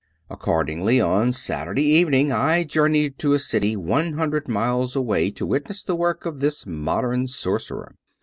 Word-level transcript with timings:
Accordingly, 0.31 0.99
on 0.99 1.31
Saturday 1.31 1.83
evening, 1.83 2.31
I 2.31 2.63
journeyed 2.63 3.19
to 3.19 3.33
a 3.33 3.37
city 3.37 3.75
one 3.75 4.13
hundred 4.13 4.47
miles 4.47 4.95
away 4.95 5.29
to 5.29 5.45
witness 5.45 5.83
the 5.83 5.95
work 5.95 6.25
of 6.25 6.39
this 6.39 6.65
mod 6.65 7.13
em 7.13 7.27
sorcerer. 7.27 7.93